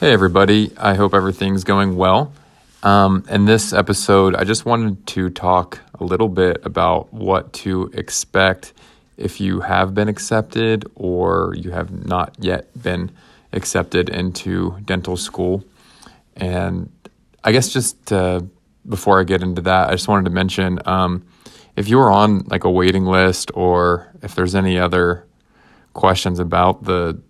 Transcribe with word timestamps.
Hey, 0.00 0.12
everybody. 0.12 0.70
I 0.76 0.94
hope 0.94 1.12
everything's 1.12 1.64
going 1.64 1.96
well. 1.96 2.32
Um, 2.84 3.24
in 3.28 3.46
this 3.46 3.72
episode, 3.72 4.36
I 4.36 4.44
just 4.44 4.64
wanted 4.64 5.04
to 5.08 5.28
talk 5.28 5.80
a 5.98 6.04
little 6.04 6.28
bit 6.28 6.64
about 6.64 7.12
what 7.12 7.52
to 7.64 7.90
expect 7.92 8.74
if 9.16 9.40
you 9.40 9.58
have 9.58 9.96
been 9.96 10.08
accepted 10.08 10.84
or 10.94 11.52
you 11.56 11.72
have 11.72 12.06
not 12.06 12.36
yet 12.38 12.80
been 12.80 13.10
accepted 13.52 14.08
into 14.08 14.78
dental 14.84 15.16
school. 15.16 15.64
And 16.36 16.92
I 17.42 17.50
guess 17.50 17.68
just 17.68 18.12
uh, 18.12 18.42
before 18.88 19.18
I 19.18 19.24
get 19.24 19.42
into 19.42 19.62
that, 19.62 19.88
I 19.88 19.94
just 19.94 20.06
wanted 20.06 20.26
to 20.26 20.30
mention 20.30 20.78
um, 20.86 21.26
if 21.74 21.88
you 21.88 21.98
are 21.98 22.12
on 22.12 22.44
like 22.44 22.62
a 22.62 22.70
waiting 22.70 23.04
list 23.04 23.50
or 23.52 24.12
if 24.22 24.36
there's 24.36 24.54
any 24.54 24.78
other 24.78 25.26
questions 25.92 26.38
about 26.38 26.84
the 26.84 27.20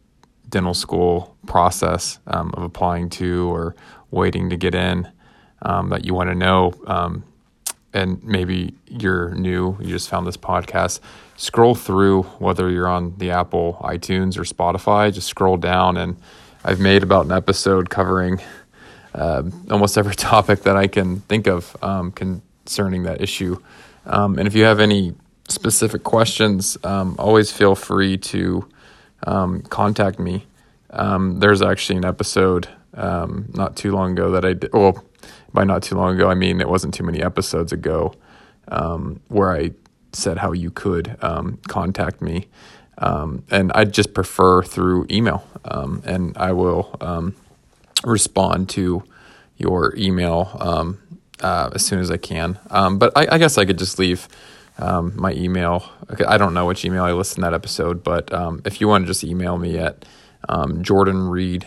dental 0.49 0.75
school 0.75 1.37
process 1.47 2.19
um, 2.27 2.53
of 2.55 2.63
applying 2.63 3.11
to 3.11 3.53
or 3.53 3.75
waiting 4.11 4.51
to 4.51 4.57
get 4.57 4.75
in 4.75 5.09
um, 5.63 5.91
that 5.91 6.05
you 6.05 6.15
want 6.15 6.31
to 6.31 6.35
know, 6.35 6.73
um, 6.87 7.25
and 7.93 8.23
maybe 8.23 8.75
you're 8.87 9.35
new, 9.35 9.77
you 9.81 9.89
just 9.89 10.09
found 10.09 10.27
this 10.27 10.37
podcast, 10.37 11.01
scroll 11.37 11.75
through 11.75 12.23
whether 12.39 12.71
you're 12.71 12.89
on 12.89 13.17
the 13.19 13.31
Apple 13.31 13.79
iTunes 13.83 14.37
or 14.37 14.43
Spotify, 14.43 15.13
just 15.13 15.29
scroll 15.29 15.57
down, 15.57 15.97
and 15.97 16.17
I've 16.65 16.81
made 16.81 17.03
about 17.03 17.27
an 17.27 17.33
episode 17.33 17.91
covering 17.91 18.41
uh, 19.15 19.43
almost 19.71 19.99
every 19.99 20.15
topic 20.17 20.63
that 20.63 20.77
I 20.77 20.87
can 20.87 21.21
think 21.23 21.47
of 21.47 21.77
um, 21.83 22.13
concerning 22.13 23.05
that 23.05 23.21
issue. 23.21 23.61
Um, 24.07 24.39
and 24.39 24.47
if 24.47 24.55
you 24.55 24.65
have 24.65 24.81
any 24.81 25.15
specific 25.49 26.05
questions, 26.05 26.77
always 26.85 27.51
feel 27.51 27.75
free 27.75 28.17
to 28.19 28.69
um, 29.27 29.63
contact 29.63 30.19
me. 30.19 30.47
Um, 30.91 31.41
there's 31.41 31.63
actually 31.63 31.99
an 31.99 32.05
episode 32.05 32.69
um, 32.95 33.51
not 33.55 33.77
too 33.77 33.93
long 33.93 34.13
ago 34.13 34.31
that 34.33 34.45
I 34.45 34.55
did. 34.55 34.73
Well, 34.73 35.05
by 35.53 35.65
not 35.65 35.83
too 35.83 35.97
long 35.97 36.15
ago, 36.15 36.31
I 36.31 36.35
mean 36.35 36.61
it 36.61 36.69
wasn't 36.69 36.95
too 36.95 37.05
many 37.05 37.23
episodes 37.23 37.73
ago 37.73 38.15
um, 38.69 39.21
where 39.29 39.53
I 39.53 39.73
said 40.13 40.39
how 40.39 40.53
you 40.53 40.71
could 40.71 41.17
um, 41.23 41.59
contact 41.69 42.23
me. 42.23 42.49
Um, 42.99 43.45
and 43.51 43.71
I 43.75 43.85
just 43.85 44.15
prefer 44.15 44.63
through 44.63 45.07
email. 45.11 45.45
And 45.65 46.37
I 46.37 46.53
will 46.53 46.97
respond 48.05 48.69
to 48.71 49.05
your 49.57 49.95
email 49.97 50.51
uh, 51.41 51.71
as 51.75 51.85
soon 51.85 52.01
as 52.01 52.11
I 52.11 52.17
can. 52.17 52.59
but 52.71 53.13
I, 53.17 53.29
I 53.33 53.39
guess 53.39 53.59
I 53.59 53.65
could 53.65 53.79
just 53.79 53.99
leave. 53.99 54.29
Um, 54.81 55.13
my 55.17 55.33
email. 55.33 55.91
I 56.27 56.39
don't 56.39 56.55
know 56.55 56.67
which 56.67 56.85
email 56.85 57.05
I 57.05 57.13
listed 57.13 57.39
in 57.39 57.43
that 57.43 57.55
episode, 57.55 58.05
but 58.05 58.33
um, 58.33 58.63
if 58.65 58.81
you 58.81 58.87
want 58.87 59.05
to 59.05 59.07
just 59.09 59.25
email 59.25 59.59
me 59.59 59.77
at 59.77 60.05
um, 60.49 60.83
Jordan 60.85 61.29
Reed 61.29 61.67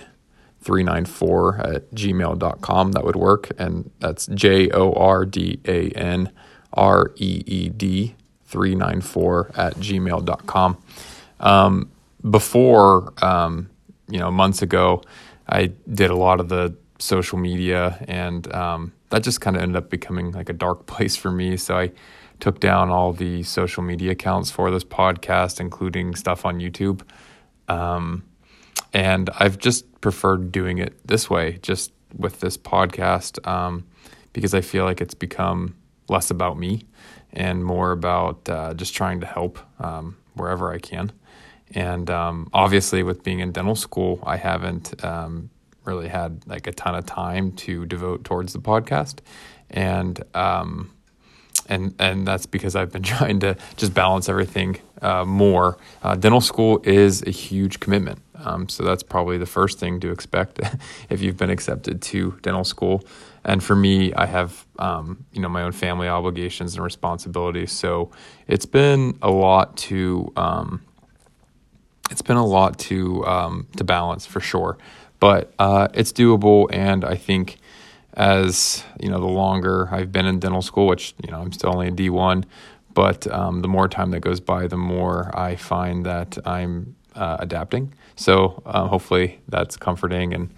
394 0.61 1.57
at 1.57 1.91
gmail.com, 1.91 2.91
that 2.93 3.03
would 3.03 3.15
work. 3.15 3.51
And 3.57 3.91
that's 3.99 4.27
J 4.27 4.69
O 4.71 4.93
R 4.93 5.25
D 5.25 5.59
A 5.65 5.89
N 5.89 6.31
R 6.73 7.11
E 7.17 7.43
E 7.45 7.69
D 7.69 8.15
394 8.45 9.51
at 9.55 9.75
gmail.com. 9.75 10.77
Um, 11.39 11.91
before, 12.29 13.13
um, 13.23 13.69
you 14.07 14.19
know, 14.19 14.29
months 14.29 14.61
ago, 14.61 15.03
I 15.49 15.71
did 15.91 16.11
a 16.11 16.15
lot 16.15 16.39
of 16.39 16.49
the 16.49 16.75
social 16.99 17.37
media, 17.37 18.03
and 18.07 18.53
um, 18.53 18.93
that 19.09 19.23
just 19.23 19.41
kind 19.41 19.55
of 19.55 19.63
ended 19.63 19.77
up 19.77 19.89
becoming 19.89 20.31
like 20.31 20.49
a 20.49 20.53
dark 20.53 20.85
place 20.85 21.15
for 21.15 21.31
me. 21.31 21.57
So 21.57 21.77
I 21.77 21.91
took 22.41 22.59
down 22.59 22.89
all 22.89 23.13
the 23.13 23.43
social 23.43 23.83
media 23.83 24.11
accounts 24.11 24.51
for 24.51 24.69
this 24.71 24.83
podcast, 24.83 25.61
including 25.61 26.15
stuff 26.15 26.43
on 26.45 26.59
YouTube. 26.59 27.01
Um, 27.69 28.23
and 28.91 29.29
I've 29.39 29.57
just 29.57 30.01
preferred 30.01 30.51
doing 30.51 30.79
it 30.79 31.07
this 31.07 31.29
way, 31.29 31.59
just 31.61 31.93
with 32.17 32.41
this 32.41 32.57
podcast, 32.57 33.47
um, 33.47 33.85
because 34.33 34.53
I 34.53 34.61
feel 34.61 34.83
like 34.83 34.99
it's 34.99 35.13
become 35.13 35.75
less 36.09 36.31
about 36.31 36.57
me 36.57 36.85
and 37.31 37.63
more 37.63 37.91
about 37.91 38.49
uh, 38.49 38.73
just 38.73 38.93
trying 38.93 39.21
to 39.21 39.27
help 39.27 39.59
um, 39.79 40.17
wherever 40.33 40.73
I 40.73 40.79
can. 40.79 41.11
And 41.73 42.09
um, 42.09 42.49
obviously, 42.53 43.03
with 43.03 43.23
being 43.23 43.39
in 43.39 43.51
dental 43.51 43.75
school, 43.75 44.19
I 44.23 44.35
haven't 44.35 45.01
um, 45.05 45.51
really 45.85 46.09
had 46.09 46.41
like 46.47 46.67
a 46.67 46.73
ton 46.73 46.95
of 46.95 47.05
time 47.05 47.53
to 47.53 47.85
devote 47.85 48.25
towards 48.25 48.51
the 48.51 48.59
podcast. 48.59 49.19
And 49.69 50.21
um, 50.35 50.91
and 51.71 51.95
and 51.97 52.27
that's 52.27 52.45
because 52.45 52.75
I've 52.75 52.91
been 52.91 53.03
trying 53.15 53.39
to 53.39 53.55
just 53.77 53.93
balance 53.93 54.29
everything 54.29 54.77
uh, 55.01 55.25
more. 55.25 55.77
Uh, 56.03 56.15
dental 56.15 56.41
school 56.41 56.81
is 56.83 57.23
a 57.23 57.31
huge 57.31 57.79
commitment, 57.79 58.19
um, 58.35 58.69
so 58.69 58.83
that's 58.83 59.01
probably 59.01 59.37
the 59.39 59.47
first 59.47 59.79
thing 59.79 59.99
to 60.01 60.11
expect 60.11 60.59
if 61.09 61.21
you've 61.21 61.37
been 61.37 61.49
accepted 61.49 62.01
to 62.03 62.37
dental 62.41 62.63
school. 62.63 63.03
And 63.43 63.63
for 63.63 63.75
me, 63.75 64.13
I 64.13 64.27
have 64.27 64.67
um, 64.77 65.25
you 65.31 65.41
know 65.41 65.49
my 65.49 65.63
own 65.63 65.71
family 65.71 66.07
obligations 66.07 66.75
and 66.75 66.83
responsibilities, 66.83 67.71
so 67.71 68.11
it's 68.47 68.67
been 68.67 69.17
a 69.21 69.31
lot 69.31 69.77
to 69.77 70.31
um, 70.35 70.81
it's 72.11 72.21
been 72.21 72.37
a 72.37 72.45
lot 72.45 72.77
to 72.79 73.25
um, 73.25 73.67
to 73.77 73.83
balance 73.83 74.25
for 74.25 74.41
sure. 74.41 74.77
But 75.19 75.53
uh, 75.59 75.87
it's 75.93 76.11
doable, 76.11 76.67
and 76.71 77.05
I 77.05 77.15
think 77.15 77.59
as 78.13 78.83
you 78.99 79.09
know, 79.09 79.19
the 79.19 79.25
longer 79.25 79.89
I've 79.91 80.11
been 80.11 80.25
in 80.25 80.39
dental 80.39 80.61
school, 80.61 80.87
which 80.87 81.13
you 81.23 81.31
know 81.31 81.41
I'm 81.41 81.51
still 81.51 81.71
only 81.71 81.87
a 81.87 81.91
D1, 81.91 82.43
but 82.93 83.31
um, 83.31 83.61
the 83.61 83.67
more 83.67 83.87
time 83.87 84.11
that 84.11 84.19
goes 84.19 84.39
by, 84.39 84.67
the 84.67 84.77
more 84.77 85.31
I 85.37 85.55
find 85.55 86.05
that 86.05 86.37
I'm 86.45 86.95
uh, 87.15 87.37
adapting. 87.39 87.93
So 88.15 88.61
uh, 88.65 88.87
hopefully 88.87 89.41
that's 89.47 89.77
comforting 89.77 90.33
and 90.33 90.53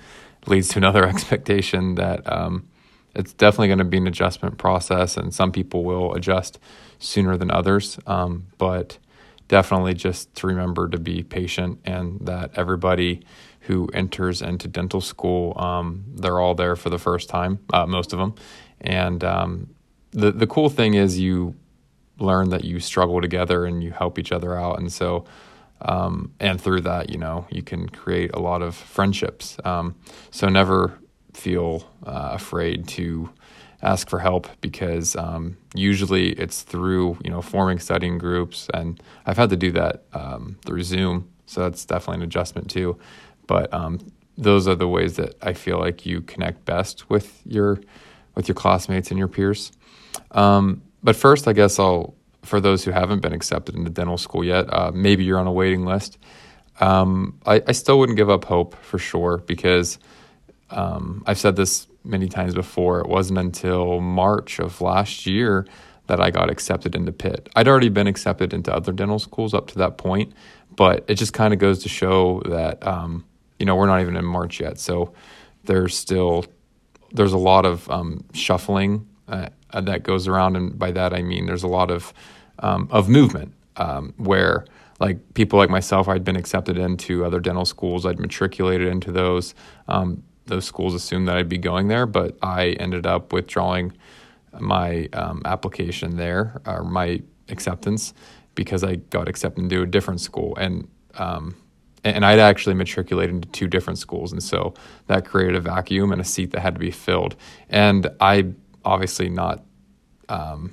leads 0.47 0.69
to 0.69 0.78
another 0.78 1.06
expectation 1.06 1.96
that 1.96 2.31
um, 2.31 2.68
it's 3.16 3.34
definitely 3.34 3.68
going 3.68 3.80
to 3.80 3.85
be 3.85 3.97
an 3.97 4.08
adjustment 4.08 4.58
process, 4.58 5.18
and 5.18 5.34
some 5.34 5.52
people 5.52 5.84
will 5.84 6.14
adjust 6.14 6.59
sooner 7.00 7.38
than 7.38 7.52
others. 7.52 8.00
Um, 8.08 8.47
but 8.58 8.97
definitely 9.47 9.94
just 9.94 10.34
to 10.35 10.47
remember 10.47 10.88
to 10.88 10.97
be 10.97 11.22
patient 11.22 11.80
and 11.85 12.20
that 12.22 12.52
everybody 12.56 13.24
who 13.63 13.90
enters 13.94 14.41
into 14.41 14.68
dental 14.68 15.01
school, 15.01 15.57
um, 15.57 16.03
they're 16.16 16.40
all 16.40 16.56
there 16.56 16.75
for 16.75 16.90
the 16.90 17.00
first 17.00 17.29
time, 17.29 17.59
uh, 17.74 17.85
most 17.85 18.13
of 18.13 18.19
them. 18.19 18.35
And 18.81 19.24
um, 19.24 19.75
the 20.12 20.31
the 20.31 20.47
cool 20.47 20.69
thing 20.69 20.94
is 20.94 21.19
you 21.19 21.56
learn 22.19 22.50
that 22.50 22.63
you 22.63 22.79
struggle 22.79 23.22
together 23.22 23.66
and 23.66 23.84
you 23.84 23.91
help 23.91 24.19
each 24.19 24.31
other 24.31 24.57
out, 24.57 24.79
and 24.79 24.91
so. 24.91 25.25
Um, 25.85 26.31
and 26.40 26.62
through 26.62 26.81
that, 26.81 27.09
you 27.09 27.18
know, 27.18 27.46
you 27.50 27.62
can 27.62 27.90
create 27.90 28.31
a 28.34 28.40
lot 28.40 28.62
of 28.62 28.73
friendships. 28.73 29.57
Um, 29.66 29.96
so 30.31 30.47
never 30.47 30.97
feel 31.34 31.85
uh, 32.06 32.29
afraid 32.31 32.88
to 32.90 33.29
ask 33.84 34.09
for 34.09 34.19
help 34.19 34.47
because 34.62 35.16
um, 35.16 35.57
usually 35.75 36.29
it's 36.31 36.62
through 36.62 37.18
you 37.23 37.29
know 37.29 37.41
forming 37.41 37.79
studying 37.79 38.18
groups, 38.18 38.69
and 38.73 39.02
I've 39.25 39.38
had 39.38 39.50
to 39.50 39.57
do 39.57 39.72
that 39.73 40.03
um, 40.13 40.57
through 40.66 40.84
Zoom, 40.84 41.29
so 41.46 41.62
that's 41.62 41.85
definitely 41.85 42.23
an 42.23 42.23
adjustment 42.23 42.69
too. 42.69 42.97
But 43.48 43.74
um, 43.74 44.00
those 44.38 44.68
are 44.68 44.76
the 44.76 44.88
ways 44.88 45.18
that 45.18 45.36
I 45.42 45.54
feel 45.54 45.80
like 45.80 46.06
you 46.06 46.22
connect 46.22 46.66
best 46.66 47.09
with 47.09 47.42
your 47.46 47.80
with 48.36 48.48
your 48.48 48.56
classmates 48.56 49.12
and 49.12 49.18
your 49.18 49.28
peers. 49.28 49.72
Um, 50.31 50.81
but 51.04 51.16
first, 51.16 51.48
I 51.48 51.53
guess 51.53 51.80
I'll 51.80 52.16
for 52.42 52.59
those 52.59 52.84
who 52.84 52.92
haven't 52.92 53.22
been 53.22 53.34
accepted 53.34 53.76
into 53.76 53.90
dental 53.90 54.18
school 54.18 54.44
yet, 54.44 54.72
uh, 54.74 54.92
maybe 54.94 55.24
you're 55.24 55.40
on 55.40 55.48
a 55.48 55.52
waiting 55.52 55.86
list. 55.86 56.18
Um, 56.80 57.40
I, 57.46 57.62
I, 57.68 57.72
still 57.72 58.00
wouldn't 58.00 58.18
give 58.18 58.30
up 58.30 58.46
hope 58.46 58.76
for 58.84 58.98
sure 58.98 59.38
because 59.38 60.00
um, 60.72 61.24
I've 61.28 61.38
said 61.38 61.56
this 61.56 61.88
many 62.03 62.28
times 62.28 62.56
before. 62.56 63.00
It 63.00 63.08
wasn't 63.08 63.40
until 63.40 64.02
March 64.02 64.59
of 64.59 64.82
last 64.82 65.26
year 65.26 65.68
that 66.08 66.20
I 66.20 66.32
got 66.32 66.50
accepted 66.50 66.96
into 66.96 67.12
Pitt. 67.12 67.48
I'd 67.56 67.68
already 67.68 67.90
been 67.90 68.08
accepted 68.08 68.53
into 68.53 68.74
other 68.74 68.92
dental 68.92 69.20
schools 69.20 69.53
up 69.53 69.68
to 69.68 69.78
that 69.80 69.98
point, 69.98 70.34
but 70.76 71.06
it 71.08 71.16
just 71.16 71.32
kind 71.32 71.53
of 71.53 71.59
goes 71.59 71.84
to 71.84 71.90
show 71.90 72.42
that 72.48 72.86
um, 72.86 73.24
you 73.59 73.66
know, 73.66 73.75
we're 73.75 73.88
not 73.88 74.02
even 74.02 74.16
in 74.16 74.25
March 74.25 74.59
yet. 74.59 74.80
So 74.80 75.14
there's 75.64 75.97
still 75.97 76.46
there's 77.11 77.34
a 77.34 77.38
lot 77.38 77.66
of 77.66 77.90
um, 77.90 78.23
shuffling 78.34 79.08
uh, 79.28 79.50
that 79.73 80.03
goes 80.03 80.28
around, 80.28 80.55
and 80.55 80.78
by 80.78 80.91
that 80.91 81.14
I 81.14 81.22
mean 81.22 81.46
there's 81.46 81.64
a 81.64 81.67
lot 81.67 81.91
of 81.91 82.14
um, 82.59 82.88
of 82.91 83.09
movement 83.09 83.53
um, 83.78 84.14
where 84.17 84.66
like 85.00 85.34
people 85.34 85.59
like 85.59 85.70
myself, 85.70 86.08
I'd 86.08 86.23
been 86.23 86.35
accepted 86.35 86.78
into 86.78 87.26
other 87.26 87.40
dental 87.40 87.66
schools, 87.66 88.05
I'd 88.05 88.20
matriculated 88.20 88.88
into 88.88 89.11
those. 89.11 89.53
Um, 89.88 90.23
those 90.46 90.66
schools 90.66 90.94
assumed 90.94 91.28
that 91.28 91.38
I'd 91.38 91.50
be 91.50 91.58
going 91.58 91.88
there, 91.88 92.05
but 92.05 92.38
I 92.41 92.72
ended 92.72 93.05
up 93.05 93.32
withdrawing 93.32 93.94
my 94.59 95.08
um, 95.14 95.41
application 95.46 96.17
there 96.17 96.61
or 96.66 96.84
my 96.84 97.22
acceptance 97.50 98.14
because 98.55 98.84
I 98.84 98.96
got 98.96 99.28
accepted 99.28 99.64
into 99.64 99.82
a 99.82 99.88
different 99.88 100.22
school, 100.22 100.55
and 100.58 100.88
um, 101.16 101.55
and 102.03 102.26
I'd 102.26 102.40
actually 102.40 102.76
matriculated 102.76 103.35
into 103.35 103.47
two 103.50 103.67
different 103.67 104.00
schools, 104.00 104.32
and 104.32 104.44
so 104.44 104.73
that 105.08 105.26
created 105.26 105.55
a 105.55 105.61
vacuum 105.61 106.11
and 106.11 106.22
a 106.22 106.26
seat 106.26 106.52
that 106.52 106.61
had 106.61 106.73
to 106.76 106.79
be 106.79 106.91
filled. 106.91 107.35
And 107.70 108.09
I 108.20 108.53
obviously 108.84 109.29
not 109.29 109.64
um, 110.29 110.72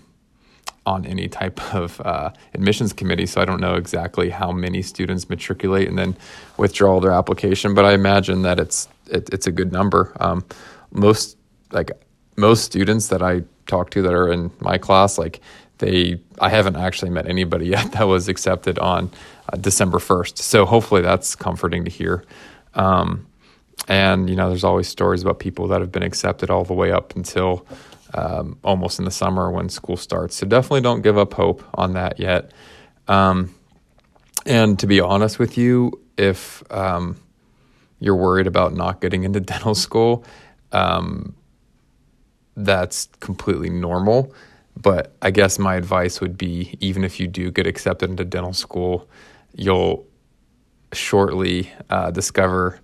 on 0.86 1.06
any 1.06 1.28
type 1.28 1.74
of 1.74 2.00
uh, 2.00 2.30
admissions 2.54 2.92
committee, 2.92 3.26
so 3.26 3.40
I 3.40 3.44
don't 3.44 3.60
know 3.60 3.74
exactly 3.74 4.30
how 4.30 4.50
many 4.50 4.82
students 4.82 5.28
matriculate 5.28 5.88
and 5.88 5.98
then 5.98 6.16
withdraw 6.56 7.00
their 7.00 7.12
application. 7.12 7.74
But 7.74 7.84
I 7.84 7.92
imagine 7.92 8.42
that 8.42 8.58
it's 8.58 8.88
it, 9.06 9.28
it's 9.32 9.46
a 9.46 9.52
good 9.52 9.72
number. 9.72 10.12
Um, 10.20 10.44
most 10.90 11.36
like 11.70 11.90
most 12.36 12.64
students 12.64 13.08
that 13.08 13.22
I 13.22 13.42
talk 13.70 13.90
to 13.90 14.02
that 14.02 14.12
are 14.12 14.30
in 14.30 14.50
my 14.60 14.78
class, 14.78 15.18
like 15.18 15.40
they, 15.78 16.20
I 16.40 16.48
haven't 16.50 16.76
actually 16.76 17.10
met 17.10 17.26
anybody 17.26 17.66
yet 17.76 17.92
that 17.92 18.04
was 18.04 18.28
accepted 18.28 18.78
on 18.78 19.10
uh, 19.52 19.56
December 19.56 19.98
first. 19.98 20.38
So 20.38 20.66
hopefully 20.66 21.02
that's 21.02 21.34
comforting 21.34 21.84
to 21.84 21.90
hear. 21.90 22.24
Um, 22.74 23.26
and 23.88 24.28
you 24.28 24.36
know, 24.36 24.48
there's 24.48 24.64
always 24.64 24.88
stories 24.88 25.22
about 25.22 25.38
people 25.38 25.68
that 25.68 25.80
have 25.80 25.90
been 25.90 26.02
accepted 26.02 26.50
all 26.50 26.64
the 26.64 26.74
way 26.74 26.92
up 26.92 27.16
until 27.16 27.66
um, 28.14 28.58
almost 28.62 28.98
in 28.98 29.04
the 29.04 29.10
summer 29.10 29.50
when 29.50 29.68
school 29.68 29.96
starts. 29.96 30.36
So 30.36 30.46
definitely 30.46 30.82
don't 30.82 31.02
give 31.02 31.16
up 31.16 31.32
hope 31.34 31.64
on 31.74 31.94
that 31.94 32.18
yet. 32.18 32.52
Um, 33.08 33.54
and 34.46 34.78
to 34.78 34.86
be 34.86 35.00
honest 35.00 35.38
with 35.38 35.56
you, 35.58 36.00
if 36.16 36.62
um, 36.70 37.16
you're 37.98 38.16
worried 38.16 38.46
about 38.46 38.74
not 38.74 39.00
getting 39.00 39.24
into 39.24 39.40
dental 39.52 39.74
school, 39.74 40.24
um, 40.72 41.34
that's 42.56 43.08
completely 43.20 43.70
normal. 43.70 44.32
But 44.76 45.12
I 45.20 45.30
guess 45.30 45.58
my 45.58 45.74
advice 45.74 46.20
would 46.20 46.38
be 46.38 46.76
even 46.80 47.04
if 47.04 47.20
you 47.20 47.26
do 47.26 47.50
get 47.50 47.66
accepted 47.66 48.10
into 48.10 48.24
dental 48.24 48.52
school, 48.52 49.08
you'll 49.54 50.06
shortly 50.92 51.70
uh, 51.88 52.10
discover 52.10 52.80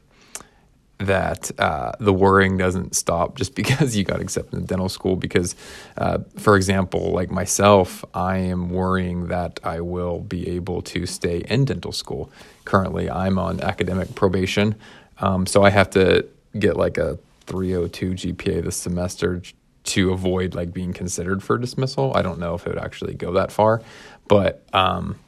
that 0.98 1.50
uh, 1.58 1.92
the 2.00 2.12
worrying 2.12 2.56
doesn't 2.56 2.96
stop 2.96 3.36
just 3.36 3.54
because 3.60 3.96
you 3.96 4.04
got 4.04 4.20
accepted 4.20 4.58
in 4.58 4.66
dental 4.66 4.88
school. 4.88 5.16
Because, 5.16 5.54
uh, 5.96 6.18
for 6.38 6.56
example, 6.56 7.12
like 7.12 7.30
myself, 7.30 8.04
I 8.14 8.38
am 8.38 8.70
worrying 8.70 9.28
that 9.28 9.60
I 9.62 9.80
will 9.80 10.20
be 10.20 10.48
able 10.48 10.82
to 10.82 11.06
stay 11.06 11.44
in 11.48 11.64
dental 11.64 11.92
school. 11.92 12.30
Currently, 12.64 13.10
I'm 13.10 13.38
on 13.38 13.60
academic 13.60 14.14
probation, 14.14 14.74
um, 15.20 15.46
so 15.46 15.62
I 15.62 15.70
have 15.70 15.90
to 15.90 16.26
get 16.58 16.76
like 16.76 16.98
a 16.98 17.18
302 17.46 18.10
GPA 18.34 18.62
this 18.64 18.76
semester 18.76 19.42
to 19.84 20.12
avoid 20.12 20.54
like 20.54 20.72
being 20.72 20.92
considered 20.92 21.42
for 21.42 21.58
dismissal. 21.58 22.12
I 22.14 22.22
don't 22.22 22.38
know 22.38 22.54
if 22.54 22.66
it 22.66 22.70
would 22.70 22.82
actually 22.82 23.14
go 23.14 23.32
that 23.32 23.52
far, 23.52 23.82
but 24.28 24.64
um, 24.72 25.18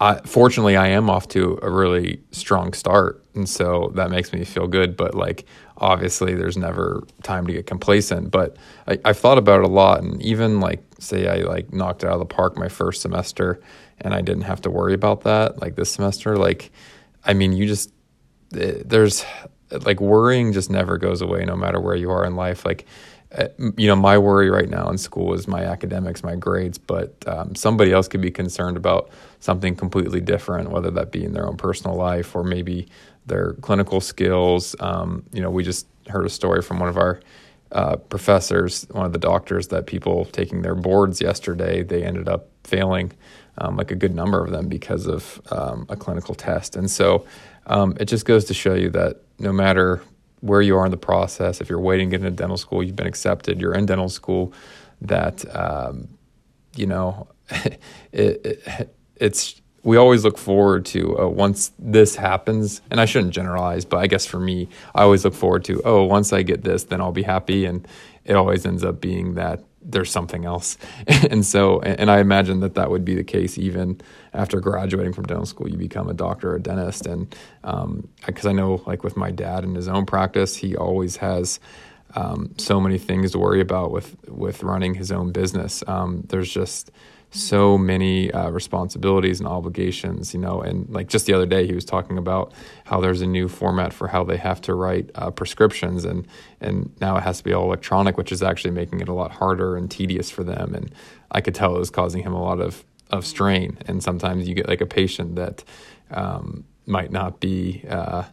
I, 0.00 0.20
fortunately, 0.20 0.76
I 0.76 0.88
am 0.88 1.08
off 1.08 1.28
to 1.28 1.58
a 1.62 1.70
really 1.70 2.20
strong 2.30 2.74
start, 2.74 3.24
and 3.34 3.48
so 3.48 3.92
that 3.94 4.10
makes 4.10 4.32
me 4.32 4.44
feel 4.44 4.66
good. 4.66 4.96
But 4.96 5.14
like, 5.14 5.46
obviously, 5.78 6.34
there's 6.34 6.58
never 6.58 7.02
time 7.22 7.46
to 7.46 7.52
get 7.52 7.66
complacent. 7.66 8.30
But 8.30 8.56
I, 8.86 8.98
I've 9.06 9.18
thought 9.18 9.38
about 9.38 9.60
it 9.60 9.64
a 9.64 9.72
lot, 9.72 10.02
and 10.02 10.20
even 10.20 10.60
like, 10.60 10.82
say, 10.98 11.28
I 11.28 11.36
like 11.46 11.72
knocked 11.72 12.02
it 12.02 12.08
out 12.08 12.14
of 12.14 12.18
the 12.18 12.26
park 12.26 12.58
my 12.58 12.68
first 12.68 13.00
semester, 13.00 13.60
and 14.00 14.12
I 14.12 14.20
didn't 14.20 14.42
have 14.42 14.60
to 14.62 14.70
worry 14.70 14.92
about 14.92 15.22
that. 15.22 15.62
Like 15.62 15.76
this 15.76 15.92
semester, 15.92 16.36
like, 16.36 16.70
I 17.24 17.32
mean, 17.32 17.54
you 17.54 17.66
just 17.66 17.90
eh, 18.54 18.82
there's 18.84 19.24
like 19.70 20.00
worrying 20.00 20.52
just 20.52 20.70
never 20.70 20.98
goes 20.98 21.20
away, 21.20 21.44
no 21.44 21.56
matter 21.56 21.80
where 21.80 21.96
you 21.96 22.10
are 22.10 22.24
in 22.24 22.36
life. 22.36 22.64
Like 22.64 22.86
uh, 23.36 23.48
you 23.76 23.88
know, 23.88 23.96
my 23.96 24.16
worry 24.16 24.50
right 24.50 24.68
now 24.68 24.88
in 24.88 24.96
school 24.96 25.34
is 25.34 25.48
my 25.48 25.64
academics, 25.64 26.22
my 26.22 26.36
grades, 26.36 26.78
but 26.78 27.14
um, 27.26 27.54
somebody 27.54 27.92
else 27.92 28.06
could 28.06 28.20
be 28.20 28.30
concerned 28.30 28.76
about 28.76 29.10
something 29.40 29.74
completely 29.74 30.20
different, 30.20 30.70
whether 30.70 30.90
that 30.92 31.10
be 31.10 31.24
in 31.24 31.32
their 31.32 31.46
own 31.46 31.56
personal 31.56 31.96
life 31.96 32.36
or 32.36 32.44
maybe 32.44 32.88
their 33.26 33.54
clinical 33.54 34.00
skills. 34.00 34.76
Um, 34.78 35.24
you 35.32 35.42
know, 35.42 35.50
we 35.50 35.64
just 35.64 35.86
heard 36.08 36.24
a 36.24 36.30
story 36.30 36.62
from 36.62 36.78
one 36.78 36.88
of 36.88 36.96
our 36.96 37.20
uh, 37.72 37.96
professors, 37.96 38.86
one 38.92 39.06
of 39.06 39.12
the 39.12 39.18
doctors, 39.18 39.68
that 39.68 39.86
people 39.86 40.24
taking 40.26 40.62
their 40.62 40.76
boards 40.76 41.20
yesterday, 41.20 41.82
they 41.82 42.04
ended 42.04 42.28
up 42.28 42.48
failing, 42.62 43.12
um, 43.58 43.76
like 43.76 43.90
a 43.90 43.96
good 43.96 44.14
number 44.14 44.42
of 44.42 44.52
them 44.52 44.68
because 44.68 45.08
of 45.08 45.42
um, 45.50 45.84
a 45.88 45.96
clinical 45.96 46.34
test. 46.34 46.76
And 46.76 46.88
so 46.88 47.26
um, 47.66 47.96
it 47.98 48.04
just 48.04 48.24
goes 48.24 48.44
to 48.46 48.54
show 48.54 48.74
you 48.74 48.88
that 48.90 49.20
no 49.38 49.52
matter 49.52 50.02
where 50.40 50.62
you 50.62 50.76
are 50.76 50.84
in 50.84 50.90
the 50.90 50.96
process. 50.96 51.60
If 51.60 51.68
you're 51.68 51.80
waiting 51.80 52.10
to 52.10 52.18
get 52.18 52.24
into 52.24 52.36
dental 52.36 52.56
school, 52.56 52.82
you've 52.82 52.96
been 52.96 53.06
accepted, 53.06 53.60
you're 53.60 53.74
in 53.74 53.86
dental 53.86 54.08
school, 54.08 54.52
that, 55.00 55.44
um, 55.54 56.08
you 56.74 56.86
know, 56.86 57.28
it, 57.50 57.80
it, 58.12 58.96
it's, 59.16 59.60
we 59.82 59.96
always 59.96 60.24
look 60.24 60.36
forward 60.36 60.84
to 60.86 61.18
uh, 61.18 61.28
once 61.28 61.72
this 61.78 62.16
happens, 62.16 62.80
and 62.90 63.00
I 63.00 63.04
shouldn't 63.04 63.32
generalize, 63.32 63.84
but 63.84 63.98
I 63.98 64.08
guess 64.08 64.26
for 64.26 64.40
me, 64.40 64.68
I 64.94 65.02
always 65.02 65.24
look 65.24 65.34
forward 65.34 65.64
to, 65.64 65.80
oh, 65.84 66.04
once 66.04 66.32
I 66.32 66.42
get 66.42 66.64
this, 66.64 66.84
then 66.84 67.00
I'll 67.00 67.12
be 67.12 67.22
happy. 67.22 67.64
And 67.66 67.86
it 68.24 68.34
always 68.34 68.66
ends 68.66 68.82
up 68.82 69.00
being 69.00 69.34
that 69.34 69.62
there's 69.88 70.10
something 70.10 70.44
else. 70.44 70.76
and 71.06 71.44
so, 71.44 71.80
and 71.80 72.10
I 72.10 72.20
imagine 72.20 72.60
that 72.60 72.74
that 72.74 72.90
would 72.90 73.04
be 73.04 73.14
the 73.14 73.24
case 73.24 73.56
even 73.56 74.00
after 74.34 74.60
graduating 74.60 75.12
from 75.12 75.26
dental 75.26 75.46
school, 75.46 75.68
you 75.68 75.78
become 75.78 76.08
a 76.08 76.14
doctor 76.14 76.52
or 76.52 76.56
a 76.56 76.60
dentist. 76.60 77.06
And 77.06 77.34
because 77.62 78.44
um, 78.44 78.50
I 78.50 78.52
know, 78.52 78.82
like 78.86 79.04
with 79.04 79.16
my 79.16 79.30
dad 79.30 79.64
in 79.64 79.74
his 79.74 79.88
own 79.88 80.06
practice, 80.06 80.56
he 80.56 80.76
always 80.76 81.16
has 81.16 81.60
um, 82.14 82.54
so 82.56 82.80
many 82.80 82.98
things 82.98 83.32
to 83.32 83.38
worry 83.38 83.60
about 83.60 83.90
with 83.90 84.16
with 84.28 84.62
running 84.62 84.94
his 84.94 85.12
own 85.12 85.32
business. 85.32 85.82
Um, 85.86 86.24
there's 86.28 86.50
just 86.50 86.90
so 87.36 87.78
many 87.78 88.32
uh, 88.32 88.50
responsibilities 88.50 89.40
and 89.40 89.48
obligations, 89.48 90.34
you 90.34 90.40
know. 90.40 90.60
And 90.60 90.88
like 90.88 91.08
just 91.08 91.26
the 91.26 91.32
other 91.32 91.46
day, 91.46 91.66
he 91.66 91.74
was 91.74 91.84
talking 91.84 92.18
about 92.18 92.52
how 92.84 93.00
there's 93.00 93.20
a 93.20 93.26
new 93.26 93.48
format 93.48 93.92
for 93.92 94.08
how 94.08 94.24
they 94.24 94.36
have 94.36 94.60
to 94.62 94.74
write 94.74 95.10
uh, 95.14 95.30
prescriptions, 95.30 96.04
and 96.04 96.26
and 96.60 96.90
now 97.00 97.16
it 97.16 97.22
has 97.22 97.38
to 97.38 97.44
be 97.44 97.52
all 97.52 97.64
electronic, 97.64 98.16
which 98.16 98.32
is 98.32 98.42
actually 98.42 98.72
making 98.72 99.00
it 99.00 99.08
a 99.08 99.12
lot 99.12 99.30
harder 99.30 99.76
and 99.76 99.90
tedious 99.90 100.30
for 100.30 100.44
them. 100.44 100.74
And 100.74 100.94
I 101.30 101.40
could 101.40 101.54
tell 101.54 101.76
it 101.76 101.78
was 101.78 101.90
causing 101.90 102.22
him 102.22 102.32
a 102.32 102.42
lot 102.42 102.60
of 102.60 102.84
of 103.10 103.24
strain. 103.24 103.78
And 103.86 104.02
sometimes 104.02 104.48
you 104.48 104.54
get 104.54 104.68
like 104.68 104.80
a 104.80 104.86
patient 104.86 105.36
that 105.36 105.62
um, 106.10 106.64
might 106.86 107.10
not 107.10 107.40
be 107.40 107.84
uh, 107.88 108.24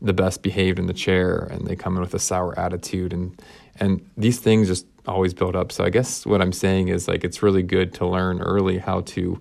the 0.00 0.12
best 0.12 0.42
behaved 0.42 0.78
in 0.78 0.86
the 0.86 0.92
chair, 0.94 1.48
and 1.50 1.66
they 1.66 1.76
come 1.76 1.96
in 1.96 2.00
with 2.00 2.14
a 2.14 2.18
sour 2.18 2.58
attitude, 2.58 3.12
and 3.12 3.40
and 3.80 4.04
these 4.16 4.38
things 4.38 4.68
just 4.68 4.86
always 5.08 5.34
build 5.34 5.56
up. 5.56 5.72
So 5.72 5.84
I 5.84 5.90
guess 5.90 6.24
what 6.26 6.40
I'm 6.40 6.52
saying 6.52 6.88
is 6.88 7.08
like 7.08 7.24
it's 7.24 7.42
really 7.42 7.62
good 7.62 7.94
to 7.94 8.06
learn 8.06 8.40
early 8.40 8.78
how 8.78 9.02
to 9.02 9.40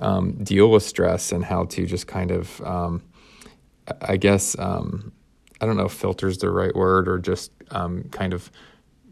um, 0.00 0.32
deal 0.44 0.70
with 0.70 0.82
stress 0.82 1.32
and 1.32 1.44
how 1.44 1.64
to 1.66 1.86
just 1.86 2.06
kind 2.06 2.30
of, 2.30 2.60
um, 2.62 3.02
I 4.02 4.16
guess, 4.16 4.58
um, 4.58 5.12
I 5.60 5.66
don't 5.66 5.76
know 5.76 5.86
if 5.86 5.92
filter 5.92 6.28
is 6.28 6.38
the 6.38 6.50
right 6.50 6.74
word 6.74 7.08
or 7.08 7.18
just 7.18 7.50
um, 7.70 8.04
kind 8.10 8.32
of 8.32 8.50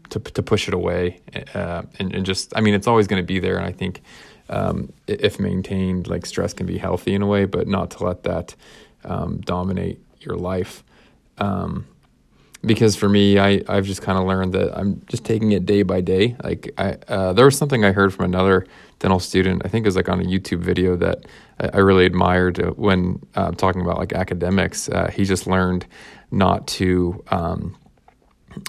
to 0.09 0.19
to 0.19 0.43
push 0.43 0.67
it 0.67 0.73
away 0.73 1.19
uh, 1.53 1.83
and, 1.99 2.13
and 2.13 2.25
just 2.25 2.53
I 2.55 2.61
mean 2.61 2.73
it's 2.73 2.87
always 2.87 3.07
going 3.07 3.21
to 3.21 3.25
be 3.25 3.39
there 3.39 3.57
and 3.57 3.65
I 3.65 3.71
think 3.71 4.01
um, 4.49 4.93
if 5.07 5.39
maintained 5.39 6.07
like 6.07 6.25
stress 6.25 6.53
can 6.53 6.67
be 6.67 6.77
healthy 6.77 7.13
in 7.15 7.21
a 7.21 7.27
way 7.27 7.45
but 7.45 7.67
not 7.67 7.91
to 7.91 8.03
let 8.03 8.23
that 8.23 8.55
um, 9.03 9.41
dominate 9.41 9.99
your 10.19 10.35
life 10.35 10.83
because 12.65 12.95
for 12.95 13.07
me, 13.09 13.37
I, 13.37 13.61
I've 13.67 13.85
just 13.85 14.01
kind 14.01 14.17
of 14.17 14.25
learned 14.25 14.53
that 14.53 14.77
I'm 14.77 15.01
just 15.07 15.23
taking 15.23 15.51
it 15.51 15.65
day 15.65 15.83
by 15.83 16.01
day. 16.01 16.35
Like 16.43 16.73
I, 16.77 16.97
uh, 17.07 17.33
there 17.33 17.45
was 17.45 17.57
something 17.57 17.85
I 17.85 17.91
heard 17.91 18.13
from 18.13 18.25
another 18.25 18.65
dental 18.99 19.19
student. 19.19 19.61
I 19.65 19.67
think 19.67 19.85
it 19.85 19.87
was 19.87 19.95
like 19.95 20.09
on 20.09 20.19
a 20.19 20.23
YouTube 20.23 20.59
video 20.59 20.95
that 20.97 21.25
I, 21.59 21.69
I 21.73 21.77
really 21.79 22.05
admired 22.05 22.57
when 22.77 23.25
uh, 23.35 23.51
talking 23.51 23.81
about 23.81 23.97
like 23.97 24.13
academics. 24.13 24.89
Uh, 24.89 25.09
he 25.11 25.25
just 25.25 25.47
learned 25.47 25.85
not 26.31 26.67
to, 26.67 27.23
um, 27.29 27.77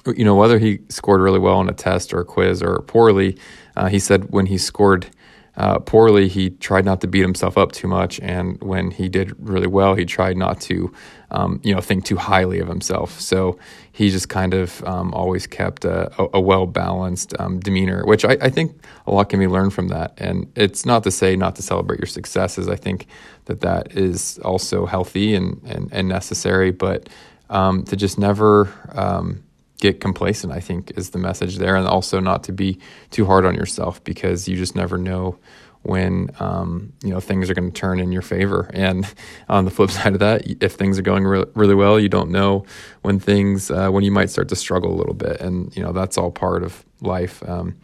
you 0.06 0.24
know, 0.24 0.34
whether 0.34 0.58
he 0.58 0.80
scored 0.88 1.20
really 1.20 1.38
well 1.38 1.56
on 1.56 1.68
a 1.68 1.74
test 1.74 2.12
or 2.12 2.20
a 2.20 2.24
quiz 2.24 2.62
or 2.62 2.80
poorly. 2.82 3.38
Uh, 3.76 3.86
he 3.86 3.98
said 3.98 4.30
when 4.30 4.46
he 4.46 4.58
scored 4.58 5.08
uh, 5.56 5.78
poorly, 5.78 6.28
he 6.28 6.50
tried 6.50 6.84
not 6.84 7.00
to 7.00 7.06
beat 7.06 7.22
himself 7.22 7.56
up 7.56 7.72
too 7.72 7.88
much, 7.88 8.20
and 8.20 8.60
when 8.62 8.90
he 8.90 9.08
did 9.08 9.34
really 9.38 9.66
well, 9.66 9.94
he 9.94 10.04
tried 10.04 10.36
not 10.36 10.60
to, 10.62 10.92
um, 11.30 11.60
you 11.64 11.74
know, 11.74 11.80
think 11.80 12.04
too 12.04 12.16
highly 12.16 12.58
of 12.58 12.68
himself. 12.68 13.18
So 13.18 13.58
he 13.92 14.10
just 14.10 14.28
kind 14.28 14.52
of 14.52 14.84
um, 14.84 15.14
always 15.14 15.46
kept 15.46 15.86
a, 15.86 16.12
a 16.34 16.40
well 16.40 16.66
balanced 16.66 17.32
um, 17.38 17.58
demeanor, 17.58 18.04
which 18.04 18.24
I, 18.24 18.36
I, 18.42 18.50
think 18.50 18.78
a 19.06 19.10
lot 19.10 19.30
can 19.30 19.40
be 19.40 19.46
learned 19.46 19.72
from 19.72 19.88
that. 19.88 20.12
And 20.18 20.46
it's 20.56 20.84
not 20.84 21.02
to 21.04 21.10
say 21.10 21.36
not 21.36 21.56
to 21.56 21.62
celebrate 21.62 22.00
your 22.00 22.06
successes. 22.06 22.68
I 22.68 22.76
think 22.76 23.06
that 23.46 23.62
that 23.62 23.92
is 23.96 24.38
also 24.44 24.84
healthy 24.84 25.34
and 25.34 25.62
and, 25.64 25.88
and 25.90 26.06
necessary, 26.06 26.70
but 26.70 27.08
um, 27.48 27.84
to 27.84 27.96
just 27.96 28.18
never 28.18 28.68
um, 28.92 29.42
get 29.80 30.00
complacent, 30.00 30.52
I 30.52 30.60
think, 30.60 30.92
is 30.96 31.10
the 31.10 31.18
message 31.18 31.56
there. 31.56 31.76
And 31.76 31.86
also 31.86 32.20
not 32.20 32.44
to 32.44 32.52
be 32.52 32.78
too 33.10 33.26
hard 33.26 33.44
on 33.44 33.54
yourself 33.54 34.02
because 34.04 34.48
you 34.48 34.56
just 34.56 34.74
never 34.74 34.98
know 34.98 35.38
when 35.82 36.30
um, 36.40 36.92
you 37.04 37.10
know 37.10 37.20
things 37.20 37.48
are 37.48 37.54
going 37.54 37.70
to 37.70 37.80
turn 37.80 38.00
in 38.00 38.10
your 38.10 38.22
favor. 38.22 38.68
And 38.74 39.06
on 39.48 39.64
the 39.64 39.70
flip 39.70 39.90
side 39.90 40.14
of 40.14 40.20
that, 40.20 40.42
if 40.62 40.74
things 40.74 40.98
are 40.98 41.02
going 41.02 41.24
re- 41.24 41.44
really 41.54 41.74
well, 41.74 42.00
you 42.00 42.08
don't 42.08 42.30
know 42.30 42.64
when 43.02 43.20
things 43.20 43.70
uh, 43.70 43.90
when 43.90 44.02
you 44.02 44.10
might 44.10 44.30
start 44.30 44.48
to 44.48 44.56
struggle 44.56 44.92
a 44.92 44.96
little 44.96 45.14
bit. 45.14 45.40
And 45.40 45.74
you 45.76 45.82
know 45.82 45.92
that's 45.92 46.18
all 46.18 46.30
part 46.30 46.62
of 46.62 46.84
life. 47.00 47.42
Um, 47.48 47.76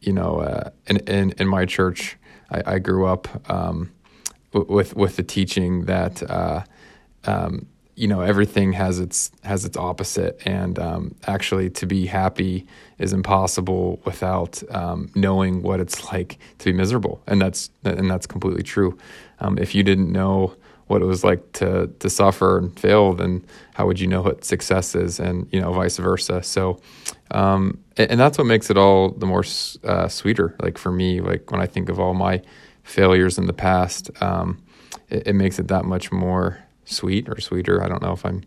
you 0.00 0.12
know, 0.12 0.38
uh, 0.40 0.70
in, 0.86 0.98
in, 1.08 1.32
in 1.38 1.48
my 1.48 1.64
church, 1.64 2.16
I, 2.50 2.74
I 2.74 2.78
grew 2.78 3.06
up 3.06 3.50
um, 3.50 3.92
with 4.52 4.94
with 4.94 5.16
the 5.16 5.24
teaching 5.24 5.86
that 5.86 6.22
uh, 6.30 6.62
um, 7.24 7.66
you 7.98 8.06
know 8.06 8.20
everything 8.20 8.72
has 8.74 9.00
its 9.00 9.32
has 9.42 9.64
its 9.64 9.76
opposite, 9.76 10.40
and 10.46 10.78
um, 10.78 11.14
actually 11.26 11.68
to 11.70 11.86
be 11.86 12.06
happy 12.06 12.66
is 12.98 13.12
impossible 13.12 14.00
without 14.04 14.62
um, 14.70 15.10
knowing 15.16 15.62
what 15.62 15.80
it's 15.80 16.12
like 16.12 16.38
to 16.58 16.66
be 16.66 16.72
miserable, 16.72 17.20
and 17.26 17.40
that's 17.40 17.70
and 17.84 18.08
that's 18.08 18.26
completely 18.26 18.62
true. 18.62 18.96
Um, 19.40 19.58
if 19.58 19.74
you 19.74 19.82
didn't 19.82 20.12
know 20.12 20.54
what 20.86 21.02
it 21.02 21.06
was 21.06 21.24
like 21.24 21.52
to 21.54 21.88
to 21.98 22.08
suffer 22.08 22.58
and 22.58 22.78
fail, 22.78 23.14
then 23.14 23.44
how 23.74 23.86
would 23.86 23.98
you 23.98 24.06
know 24.06 24.22
what 24.22 24.44
success 24.44 24.94
is, 24.94 25.18
and 25.18 25.48
you 25.50 25.60
know 25.60 25.72
vice 25.72 25.96
versa. 25.96 26.40
So, 26.44 26.80
um, 27.32 27.78
and, 27.96 28.12
and, 28.12 28.20
that's 28.20 28.38
what 28.38 28.46
makes 28.46 28.70
it 28.70 28.78
all 28.78 29.10
the 29.10 29.26
more 29.26 29.44
uh, 29.82 30.06
sweeter. 30.06 30.54
Like 30.60 30.78
for 30.78 30.92
me, 30.92 31.20
like 31.20 31.50
when 31.50 31.60
I 31.60 31.66
think 31.66 31.88
of 31.88 31.98
all 31.98 32.14
my 32.14 32.42
failures 32.84 33.38
in 33.38 33.46
the 33.46 33.52
past, 33.52 34.10
um, 34.22 34.62
it, 35.10 35.26
it 35.26 35.32
makes 35.34 35.58
it 35.58 35.66
that 35.66 35.84
much 35.84 36.12
more 36.12 36.58
sweet 36.88 37.28
or 37.28 37.40
sweeter. 37.40 37.82
I 37.82 37.88
don't 37.88 38.02
know 38.02 38.12
if 38.12 38.24
I'm 38.24 38.42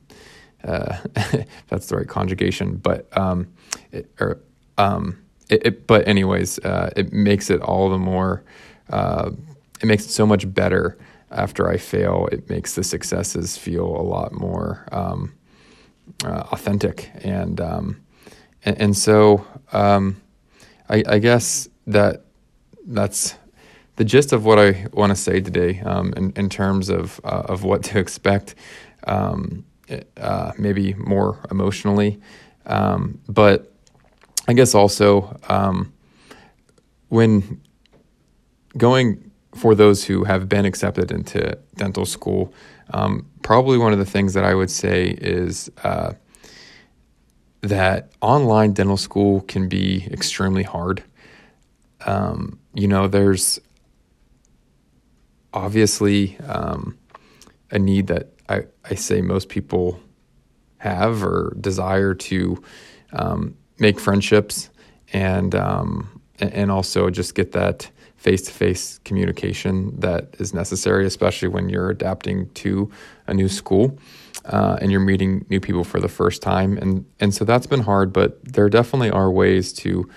uh, 0.63 0.97
that's 1.67 1.87
the 1.87 1.97
right 1.97 2.07
conjugation, 2.07 2.77
but 2.77 3.15
um, 3.17 3.51
it, 3.91 4.11
or 4.19 4.39
um, 4.77 5.17
it, 5.49 5.65
it, 5.65 5.87
but 5.87 6.07
anyways, 6.07 6.59
uh, 6.59 6.91
it 6.95 7.11
makes 7.11 7.49
it 7.49 7.61
all 7.61 7.89
the 7.89 7.97
more. 7.97 8.43
Uh, 8.89 9.31
it 9.81 9.85
makes 9.85 10.05
it 10.05 10.09
so 10.09 10.25
much 10.25 10.51
better 10.53 10.97
after 11.31 11.69
I 11.69 11.77
fail. 11.77 12.27
It 12.31 12.49
makes 12.49 12.75
the 12.75 12.83
successes 12.83 13.57
feel 13.57 13.85
a 13.85 14.03
lot 14.03 14.33
more 14.33 14.87
um, 14.91 15.33
uh, 16.23 16.43
authentic, 16.51 17.09
and, 17.23 17.59
um, 17.59 18.01
and, 18.65 18.79
and 18.79 18.97
so 18.97 19.45
um, 19.71 20.21
I, 20.89 21.03
I 21.07 21.19
guess 21.19 21.67
that 21.87 22.25
that's 22.85 23.35
the 23.95 24.03
gist 24.03 24.33
of 24.33 24.45
what 24.45 24.59
I 24.59 24.87
want 24.93 25.11
to 25.11 25.15
say 25.15 25.41
today 25.41 25.81
um, 25.81 26.13
in, 26.15 26.31
in, 26.35 26.49
terms 26.49 26.89
of 26.89 27.19
uh, 27.23 27.43
of 27.45 27.63
what 27.63 27.83
to 27.83 27.99
expect, 27.99 28.55
um, 29.05 29.65
uh, 30.17 30.53
maybe 30.57 30.93
more 30.95 31.37
emotionally, 31.51 32.19
um, 32.65 33.19
but 33.27 33.71
I 34.47 34.53
guess 34.53 34.73
also 34.73 35.37
um, 35.49 35.93
when 37.09 37.61
going 38.77 39.31
for 39.55 39.75
those 39.75 40.03
who 40.03 40.23
have 40.23 40.47
been 40.47 40.65
accepted 40.65 41.11
into 41.11 41.57
dental 41.75 42.05
school, 42.05 42.53
um, 42.93 43.25
probably 43.41 43.77
one 43.77 43.93
of 43.93 43.99
the 43.99 44.05
things 44.05 44.33
that 44.33 44.45
I 44.45 44.53
would 44.53 44.71
say 44.71 45.09
is 45.09 45.69
uh, 45.83 46.13
that 47.61 48.11
online 48.21 48.73
dental 48.73 48.97
school 48.97 49.41
can 49.41 49.67
be 49.67 50.07
extremely 50.11 50.63
hard. 50.63 51.03
Um, 52.05 52.59
you 52.73 52.87
know, 52.87 53.07
there's 53.07 53.59
obviously 55.53 56.37
um, 56.47 56.97
a 57.71 57.79
need 57.79 58.07
that 58.07 58.29
I, 58.49 58.65
I 58.85 58.95
say 58.95 59.21
most 59.21 59.49
people 59.49 59.99
have 60.77 61.23
or 61.23 61.55
desire 61.59 62.13
to 62.13 62.61
um, 63.13 63.55
make 63.79 63.99
friendships 63.99 64.69
and 65.13 65.53
um, 65.55 66.21
and 66.39 66.71
also 66.71 67.09
just 67.09 67.35
get 67.35 67.51
that 67.51 67.89
face 68.17 68.41
to 68.43 68.51
face 68.51 68.99
communication 68.99 69.99
that 69.99 70.35
is 70.39 70.53
necessary, 70.53 71.05
especially 71.05 71.47
when 71.47 71.69
you're 71.69 71.89
adapting 71.89 72.49
to 72.51 72.89
a 73.27 73.33
new 73.33 73.49
school 73.49 73.97
uh, 74.45 74.77
and 74.81 74.91
you're 74.91 74.99
meeting 74.99 75.45
new 75.49 75.59
people 75.59 75.83
for 75.83 75.99
the 75.99 76.07
first 76.07 76.41
time. 76.41 76.77
And 76.77 77.05
and 77.19 77.33
so 77.33 77.45
that's 77.45 77.67
been 77.67 77.81
hard, 77.81 78.11
but 78.11 78.43
there 78.43 78.69
definitely 78.69 79.11
are 79.11 79.31
ways 79.31 79.73
to, 79.73 80.09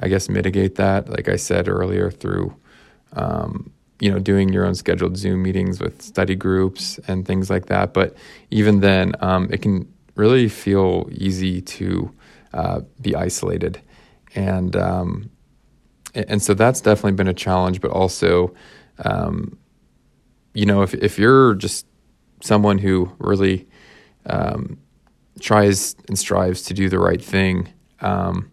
I 0.00 0.08
guess, 0.08 0.28
mitigate 0.28 0.76
that. 0.76 1.08
Like 1.08 1.28
I 1.28 1.36
said 1.36 1.68
earlier, 1.68 2.10
through 2.10 2.54
um, 3.14 3.72
you 4.02 4.10
know, 4.10 4.18
doing 4.18 4.52
your 4.52 4.66
own 4.66 4.74
scheduled 4.74 5.16
Zoom 5.16 5.44
meetings 5.44 5.80
with 5.80 6.02
study 6.02 6.34
groups 6.34 6.98
and 7.06 7.24
things 7.24 7.48
like 7.48 7.66
that. 7.66 7.94
But 7.94 8.16
even 8.50 8.80
then, 8.80 9.14
um, 9.20 9.48
it 9.52 9.62
can 9.62 9.86
really 10.16 10.48
feel 10.48 11.08
easy 11.12 11.60
to 11.62 12.12
uh, 12.52 12.80
be 13.00 13.14
isolated, 13.14 13.80
and 14.34 14.74
um, 14.74 15.30
and 16.14 16.42
so 16.42 16.52
that's 16.52 16.80
definitely 16.80 17.12
been 17.12 17.28
a 17.28 17.34
challenge. 17.34 17.80
But 17.80 17.92
also, 17.92 18.52
um, 19.04 19.56
you 20.52 20.66
know, 20.66 20.82
if 20.82 20.94
if 20.94 21.16
you're 21.16 21.54
just 21.54 21.86
someone 22.42 22.78
who 22.78 23.08
really 23.18 23.68
um, 24.26 24.78
tries 25.40 25.94
and 26.08 26.18
strives 26.18 26.62
to 26.62 26.74
do 26.74 26.88
the 26.88 26.98
right 26.98 27.22
thing. 27.22 27.68
Um, 28.00 28.50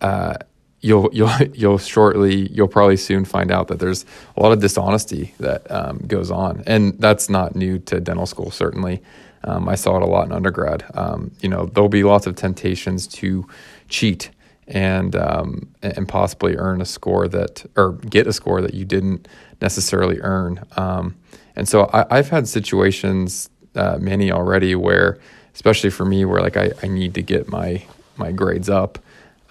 uh, 0.00 0.36
you'll 0.80 1.10
you'll 1.12 1.30
you'll 1.54 1.78
shortly 1.78 2.48
you'll 2.52 2.68
probably 2.68 2.96
soon 2.96 3.24
find 3.24 3.50
out 3.50 3.68
that 3.68 3.78
there's 3.78 4.04
a 4.36 4.42
lot 4.42 4.52
of 4.52 4.60
dishonesty 4.60 5.34
that 5.38 5.70
um, 5.70 5.98
goes 6.06 6.30
on, 6.30 6.62
and 6.66 6.98
that's 6.98 7.28
not 7.28 7.56
new 7.56 7.78
to 7.80 8.00
dental 8.00 8.26
school. 8.26 8.50
Certainly, 8.50 9.02
um, 9.44 9.68
I 9.68 9.74
saw 9.74 9.96
it 9.96 10.02
a 10.02 10.06
lot 10.06 10.26
in 10.26 10.32
undergrad. 10.32 10.84
Um, 10.94 11.30
you 11.40 11.48
know, 11.48 11.66
there'll 11.66 11.88
be 11.88 12.04
lots 12.04 12.26
of 12.26 12.36
temptations 12.36 13.06
to 13.08 13.46
cheat 13.88 14.30
and 14.66 15.16
um, 15.16 15.68
and 15.82 16.08
possibly 16.08 16.56
earn 16.56 16.80
a 16.80 16.84
score 16.84 17.26
that 17.28 17.64
or 17.76 17.92
get 17.92 18.26
a 18.26 18.32
score 18.32 18.60
that 18.60 18.74
you 18.74 18.84
didn't 18.84 19.28
necessarily 19.60 20.20
earn. 20.20 20.64
Um, 20.76 21.16
and 21.56 21.68
so 21.68 21.90
I, 21.92 22.16
have 22.16 22.28
had 22.28 22.46
situations, 22.46 23.50
uh, 23.74 23.98
many 24.00 24.30
already, 24.30 24.76
where 24.76 25.18
especially 25.54 25.90
for 25.90 26.04
me, 26.04 26.24
where 26.24 26.40
like 26.40 26.56
I, 26.56 26.70
I 26.84 26.86
need 26.86 27.14
to 27.14 27.22
get 27.22 27.48
my 27.48 27.82
my 28.16 28.30
grades 28.30 28.68
up. 28.68 28.98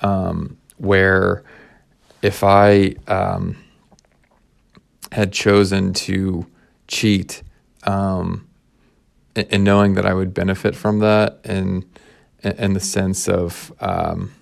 Um, 0.01 0.57
where 0.77 1.43
if 2.21 2.43
I 2.43 2.95
um, 3.07 3.57
had 5.11 5.31
chosen 5.31 5.93
to 5.93 6.45
cheat 6.87 7.43
um, 7.83 8.47
and, 9.35 9.63
knowing 9.63 9.93
that 9.95 10.05
I 10.05 10.13
would 10.13 10.33
benefit 10.33 10.75
from 10.75 10.99
that 10.99 11.39
and 11.43 11.85
in 12.43 12.73
the 12.73 12.79
sense 12.79 13.27
of 13.27 13.73
um, 13.79 14.33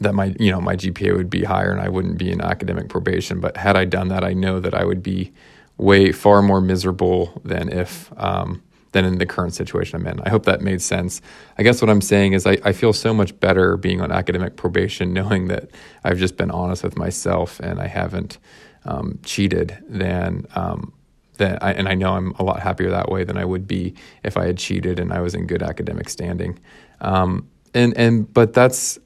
that 0.00 0.14
my 0.14 0.34
you 0.38 0.50
know 0.50 0.60
my 0.60 0.76
GPA 0.76 1.16
would 1.16 1.30
be 1.30 1.44
higher 1.44 1.70
and 1.70 1.80
I 1.80 1.88
wouldn't 1.88 2.18
be 2.18 2.30
in 2.30 2.40
academic 2.40 2.88
probation 2.88 3.40
but 3.40 3.56
had 3.56 3.76
I 3.76 3.84
done 3.84 4.08
that 4.08 4.24
I 4.24 4.32
know 4.32 4.60
that 4.60 4.74
I 4.74 4.84
would 4.84 5.02
be 5.02 5.32
way 5.78 6.12
far 6.12 6.42
more 6.42 6.60
miserable 6.60 7.40
than 7.44 7.70
if 7.70 8.12
um, 8.16 8.62
than 8.92 9.04
in 9.04 9.18
the 9.18 9.26
current 9.26 9.54
situation 9.54 10.00
I'm 10.00 10.06
in. 10.06 10.20
I 10.20 10.30
hope 10.30 10.44
that 10.46 10.60
made 10.60 10.80
sense. 10.80 11.20
I 11.58 11.62
guess 11.62 11.82
what 11.82 11.90
I'm 11.90 12.00
saying 12.00 12.32
is 12.32 12.46
I, 12.46 12.58
I 12.64 12.72
feel 12.72 12.92
so 12.92 13.12
much 13.12 13.38
better 13.40 13.76
being 13.76 14.00
on 14.00 14.12
academic 14.12 14.56
probation, 14.56 15.12
knowing 15.20 15.48
that 15.48 15.70
I've 16.04 16.18
just 16.18 16.36
been 16.36 16.50
honest 16.50 16.82
with 16.82 16.96
myself 16.96 17.60
and 17.60 17.80
I 17.80 17.86
haven't 17.86 18.38
um, 18.84 19.18
cheated 19.24 19.76
than 19.88 20.46
um, 20.54 20.92
that. 21.38 21.62
I, 21.62 21.72
and 21.72 21.88
I 21.88 21.94
know 21.94 22.14
I'm 22.14 22.32
a 22.38 22.42
lot 22.42 22.60
happier 22.60 22.90
that 22.90 23.10
way 23.10 23.24
than 23.24 23.36
I 23.36 23.44
would 23.44 23.66
be 23.66 23.94
if 24.22 24.36
I 24.36 24.46
had 24.46 24.58
cheated 24.58 24.98
and 24.98 25.12
I 25.12 25.20
was 25.20 25.34
in 25.34 25.46
good 25.46 25.62
academic 25.62 26.08
standing. 26.08 26.58
Um, 27.00 27.48
and 27.74 27.96
and 27.98 28.32
but 28.32 28.54
that's 28.54 28.98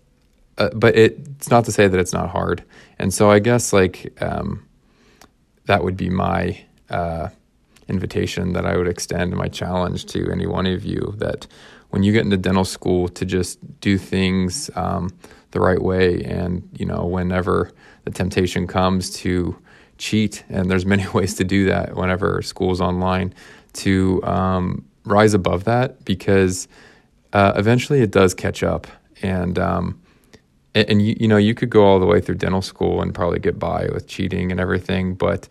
uh, 0.58 0.70
but 0.74 0.94
it, 0.96 1.18
it's 1.36 1.50
not 1.50 1.64
to 1.64 1.72
say 1.72 1.88
that 1.88 1.98
it's 1.98 2.12
not 2.12 2.30
hard. 2.30 2.62
And 2.98 3.12
so 3.12 3.30
I 3.30 3.38
guess 3.38 3.72
like 3.72 4.16
um, 4.22 4.66
that 5.66 5.82
would 5.82 5.96
be 5.96 6.10
my. 6.10 6.60
Uh, 6.88 7.30
invitation 7.90 8.52
that 8.54 8.64
I 8.64 8.76
would 8.76 8.88
extend, 8.88 9.36
my 9.36 9.48
challenge 9.48 10.06
to 10.06 10.30
any 10.30 10.46
one 10.46 10.66
of 10.66 10.84
you 10.84 11.14
that 11.18 11.46
when 11.90 12.02
you 12.02 12.12
get 12.12 12.24
into 12.24 12.36
dental 12.36 12.64
school 12.64 13.08
to 13.08 13.24
just 13.24 13.58
do 13.80 13.98
things 13.98 14.70
um, 14.76 15.10
the 15.50 15.60
right 15.60 15.82
way, 15.82 16.22
and 16.22 16.66
you 16.78 16.86
know 16.86 17.04
whenever 17.04 17.72
the 18.04 18.10
temptation 18.10 18.66
comes 18.66 19.10
to 19.10 19.56
cheat, 19.98 20.44
and 20.48 20.70
there's 20.70 20.86
many 20.86 21.06
ways 21.14 21.34
to 21.34 21.44
do 21.44 21.66
that 21.66 21.96
whenever 21.96 22.40
school's 22.42 22.80
online, 22.80 23.34
to 23.72 24.22
um, 24.24 24.84
rise 25.04 25.34
above 25.34 25.64
that 25.64 26.04
because 26.04 26.68
uh, 27.32 27.52
eventually 27.56 28.00
it 28.00 28.10
does 28.10 28.34
catch 28.34 28.62
up, 28.62 28.86
and 29.22 29.58
um, 29.58 30.00
and, 30.74 30.88
and 30.88 31.02
you, 31.02 31.16
you 31.18 31.28
know 31.28 31.36
you 31.36 31.54
could 31.54 31.70
go 31.70 31.84
all 31.84 31.98
the 31.98 32.06
way 32.06 32.20
through 32.20 32.36
dental 32.36 32.62
school 32.62 33.02
and 33.02 33.14
probably 33.14 33.40
get 33.40 33.58
by 33.58 33.88
with 33.92 34.06
cheating 34.06 34.50
and 34.50 34.60
everything, 34.60 35.14
but 35.14 35.48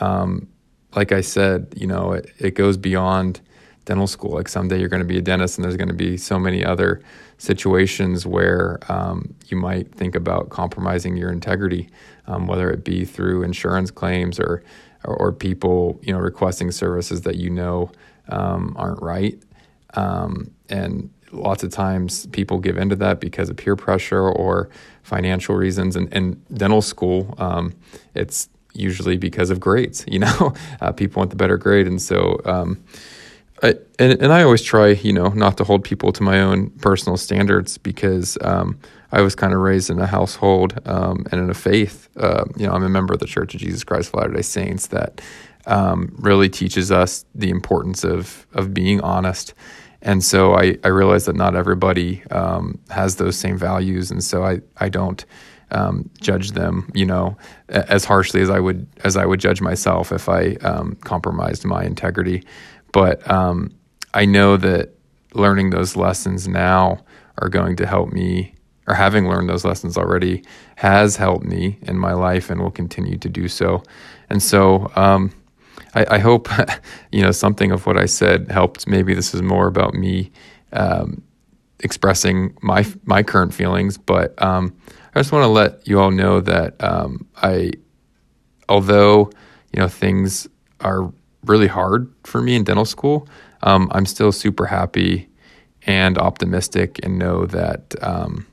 um, 0.00 0.48
like 0.94 1.12
I 1.12 1.20
said, 1.20 1.72
you 1.76 1.86
know, 1.86 2.12
it, 2.12 2.32
it 2.38 2.54
goes 2.54 2.76
beyond 2.76 3.40
dental 3.84 4.06
school. 4.06 4.32
Like 4.32 4.48
someday 4.48 4.78
you're 4.78 4.88
going 4.88 5.02
to 5.02 5.06
be 5.06 5.18
a 5.18 5.22
dentist, 5.22 5.58
and 5.58 5.64
there's 5.64 5.76
going 5.76 5.88
to 5.88 5.94
be 5.94 6.16
so 6.16 6.38
many 6.38 6.64
other 6.64 7.00
situations 7.38 8.26
where 8.26 8.78
um, 8.88 9.34
you 9.46 9.56
might 9.56 9.94
think 9.94 10.14
about 10.14 10.50
compromising 10.50 11.16
your 11.16 11.30
integrity, 11.30 11.88
um, 12.26 12.46
whether 12.46 12.70
it 12.70 12.84
be 12.84 13.04
through 13.04 13.42
insurance 13.42 13.90
claims 13.90 14.38
or, 14.38 14.62
or, 15.04 15.16
or 15.16 15.32
people, 15.32 15.98
you 16.02 16.12
know, 16.12 16.18
requesting 16.18 16.70
services 16.70 17.22
that 17.22 17.36
you 17.36 17.48
know 17.48 17.90
um, 18.28 18.74
aren't 18.76 19.00
right. 19.00 19.40
Um, 19.94 20.50
and 20.68 21.10
lots 21.32 21.62
of 21.62 21.70
times 21.70 22.26
people 22.26 22.58
give 22.58 22.76
into 22.76 22.96
that 22.96 23.20
because 23.20 23.48
of 23.48 23.56
peer 23.56 23.76
pressure 23.76 24.28
or 24.28 24.68
financial 25.02 25.54
reasons. 25.54 25.96
And, 25.96 26.12
and 26.12 26.44
dental 26.54 26.82
school, 26.82 27.34
um, 27.38 27.74
it's 28.14 28.48
usually 28.74 29.16
because 29.16 29.50
of 29.50 29.60
grades. 29.60 30.04
You 30.08 30.18
know, 30.26 30.54
uh, 30.80 30.92
people 30.92 31.20
want 31.20 31.30
the 31.30 31.36
better 31.36 31.56
grade, 31.56 31.86
and 31.86 32.00
so. 32.00 32.40
Um, 32.44 32.82
I, 33.60 33.74
and, 33.98 34.22
and 34.22 34.32
I 34.32 34.44
always 34.44 34.62
try, 34.62 34.90
you 34.90 35.12
know, 35.12 35.30
not 35.30 35.56
to 35.56 35.64
hold 35.64 35.82
people 35.82 36.12
to 36.12 36.22
my 36.22 36.40
own 36.40 36.70
personal 36.70 37.16
standards 37.16 37.76
because 37.76 38.38
um, 38.42 38.78
I 39.10 39.20
was 39.20 39.34
kind 39.34 39.52
of 39.52 39.60
raised 39.60 39.90
in 39.90 39.98
a 39.98 40.06
household 40.06 40.78
um, 40.86 41.26
and 41.32 41.40
in 41.40 41.50
a 41.50 41.54
faith. 41.54 42.08
Uh, 42.16 42.44
you 42.56 42.66
know, 42.66 42.72
I'm 42.72 42.84
a 42.84 42.88
member 42.88 43.14
of 43.14 43.20
the 43.20 43.26
Church 43.26 43.54
of 43.54 43.60
Jesus 43.60 43.82
Christ 43.82 44.10
of 44.10 44.14
Latter 44.14 44.34
Day 44.34 44.42
Saints 44.42 44.88
that 44.88 45.20
um, 45.66 46.14
really 46.18 46.48
teaches 46.48 46.90
us 46.92 47.24
the 47.34 47.50
importance 47.50 48.04
of 48.04 48.46
of 48.54 48.72
being 48.72 49.00
honest. 49.00 49.54
And 50.02 50.22
so 50.22 50.54
I, 50.54 50.78
I 50.84 50.88
realize 50.88 51.26
that 51.26 51.34
not 51.34 51.56
everybody 51.56 52.22
um, 52.30 52.78
has 52.90 53.16
those 53.16 53.36
same 53.36 53.58
values, 53.58 54.10
and 54.10 54.22
so 54.22 54.44
I 54.44 54.60
I 54.76 54.88
don't 54.88 55.24
um, 55.70 56.08
judge 56.20 56.52
them, 56.52 56.90
you 56.94 57.04
know, 57.04 57.36
as 57.68 58.04
harshly 58.04 58.40
as 58.40 58.50
I 58.50 58.60
would 58.60 58.86
as 59.04 59.16
I 59.16 59.26
would 59.26 59.40
judge 59.40 59.60
myself 59.60 60.12
if 60.12 60.28
I 60.28 60.54
um, 60.62 60.96
compromised 60.96 61.64
my 61.64 61.84
integrity. 61.84 62.44
But 62.92 63.28
um, 63.30 63.70
I 64.14 64.24
know 64.24 64.56
that 64.56 64.94
learning 65.34 65.70
those 65.70 65.96
lessons 65.96 66.48
now 66.48 67.04
are 67.38 67.48
going 67.48 67.76
to 67.76 67.86
help 67.86 68.12
me, 68.12 68.54
or 68.86 68.94
having 68.94 69.28
learned 69.28 69.48
those 69.48 69.64
lessons 69.64 69.96
already 69.96 70.42
has 70.76 71.16
helped 71.16 71.44
me 71.44 71.78
in 71.82 71.98
my 71.98 72.12
life 72.12 72.50
and 72.50 72.60
will 72.60 72.70
continue 72.70 73.16
to 73.18 73.28
do 73.28 73.48
so. 73.48 73.82
And 74.30 74.42
so 74.42 74.90
um, 74.96 75.32
I, 75.94 76.06
I, 76.12 76.18
hope, 76.18 76.48
you 77.12 77.22
know, 77.22 77.30
something 77.30 77.70
of 77.70 77.86
what 77.86 77.96
I 77.96 78.06
said 78.06 78.50
helped. 78.50 78.86
Maybe 78.88 79.14
this 79.14 79.34
is 79.34 79.42
more 79.42 79.68
about 79.68 79.94
me 79.94 80.32
um, 80.72 81.22
expressing 81.80 82.56
my 82.62 82.84
my 83.04 83.22
current 83.22 83.54
feelings, 83.54 83.98
but 83.98 84.40
um, 84.42 84.76
I 85.18 85.20
just 85.20 85.32
want 85.32 85.42
to 85.42 85.48
let 85.48 85.88
you 85.88 85.98
all 85.98 86.12
know 86.12 86.40
that 86.42 86.80
um, 86.80 87.26
I, 87.42 87.72
although 88.68 89.32
you 89.72 89.80
know 89.80 89.88
things 89.88 90.46
are 90.80 91.12
really 91.44 91.66
hard 91.66 92.08
for 92.22 92.40
me 92.40 92.54
in 92.54 92.62
dental 92.62 92.84
school, 92.84 93.28
um, 93.64 93.90
I'm 93.90 94.06
still 94.06 94.30
super 94.30 94.66
happy 94.66 95.28
and 95.88 96.18
optimistic, 96.18 97.00
and 97.02 97.18
know 97.18 97.46
that 97.46 97.96
um, 98.00 98.46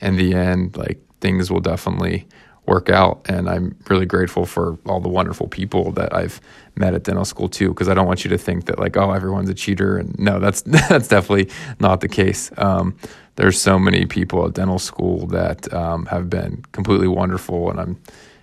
in 0.00 0.16
the 0.16 0.34
end, 0.34 0.76
like 0.76 0.98
things 1.20 1.48
will 1.48 1.60
definitely 1.60 2.26
work 2.70 2.88
out. 2.88 3.20
And 3.28 3.50
I'm 3.50 3.76
really 3.88 4.06
grateful 4.06 4.46
for 4.46 4.78
all 4.86 5.00
the 5.00 5.08
wonderful 5.08 5.48
people 5.48 5.92
that 5.92 6.14
I've 6.14 6.40
met 6.76 6.94
at 6.94 7.04
dental 7.04 7.24
school 7.24 7.48
too, 7.48 7.68
because 7.68 7.88
I 7.88 7.94
don't 7.94 8.06
want 8.06 8.24
you 8.24 8.30
to 8.30 8.38
think 8.38 8.66
that 8.66 8.78
like, 8.78 8.96
oh, 8.96 9.10
everyone's 9.10 9.50
a 9.50 9.54
cheater. 9.54 9.98
And 9.98 10.18
no, 10.18 10.38
that's 10.38 10.62
that's 10.88 11.08
definitely 11.08 11.50
not 11.80 12.00
the 12.00 12.08
case. 12.08 12.50
Um, 12.56 12.96
there's 13.36 13.60
so 13.60 13.78
many 13.78 14.06
people 14.06 14.46
at 14.46 14.54
dental 14.54 14.78
school 14.78 15.26
that 15.28 15.72
um, 15.74 16.06
have 16.06 16.30
been 16.30 16.62
completely 16.72 17.08
wonderful, 17.08 17.70
and 17.70 17.80
I'm 17.80 18.02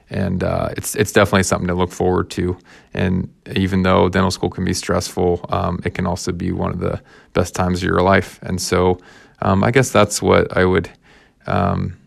and 0.10 0.44
uh, 0.44 0.70
it's 0.78 0.96
it's 0.96 1.12
definitely 1.12 1.44
something 1.44 1.68
to 1.68 1.76
look 1.76 1.92
forward 1.92 2.30
to. 2.32 2.58
And 2.94 3.34
even 3.56 3.84
though 3.84 4.10
dental 4.10 4.32
school 4.32 4.50
can 4.50 4.66
be 4.66 4.74
stressful, 4.74 5.46
um, 5.50 5.80
it 5.86 5.94
can 5.94 6.06
also 6.08 6.32
be 6.32 6.52
one 6.52 6.72
of 6.72 6.80
the 6.80 7.02
best 7.34 7.56
times 7.56 7.80
of 7.80 7.84
your 7.84 8.02
life. 8.02 8.40
And 8.42 8.62
so, 8.62 9.00
um, 9.42 9.64
I 9.64 9.72
guess 9.72 9.92
that's 9.92 10.22
what 10.22 10.56
I 10.58 10.66
would 10.66 10.90
um, 11.46 11.98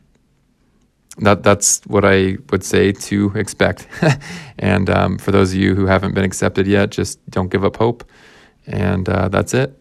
that 1.21 1.43
that's 1.43 1.81
what 1.87 2.05
I 2.05 2.39
would 2.51 2.65
say 2.65 2.93
to 2.93 3.33
expect. 3.35 3.87
and 4.59 4.91
um, 4.91 5.19
for 5.19 5.31
those 5.31 5.53
of 5.53 5.59
you 5.59 5.75
who 5.75 5.87
haven't 5.87 6.15
been 6.15 6.25
accepted 6.25 6.67
yet, 6.67 6.91
just 6.91 7.19
don't 7.31 7.51
give 7.51 7.65
up 7.65 7.77
hope. 7.77 8.05
And 8.67 9.09
uh, 9.09 9.29
that's 9.29 9.55
it. 9.55 9.80